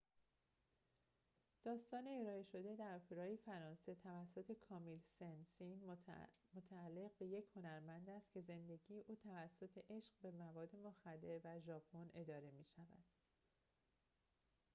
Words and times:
داستان 1.63 2.07
ارائه 2.07 2.43
شده 2.43 2.75
در 2.75 2.95
اپرای 2.95 3.37
فرانسه 3.37 3.95
توسط 3.95 4.51
کامیل 4.59 4.99
سن 5.19 5.43
سین 5.57 5.81
متعلق 6.55 7.11
به 7.17 7.25
یک 7.25 7.45
هنرمند 7.55 8.09
است 8.09 8.31
که 8.31 8.41
زندگی 8.41 8.99
او 9.07 9.15
توسط 9.15 9.83
عشق 9.89 10.13
به 10.21 10.31
مواد 10.31 10.75
مخدر 10.75 11.39
و 11.43 11.59
ژاپن 11.59 12.09
اداره 12.13 12.51
می 12.51 12.65
شود 12.65 13.03